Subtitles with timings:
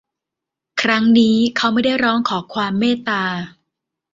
[0.81, 3.23] ครั้งนี้เขาไม่ได้ร้องขอความเมตตา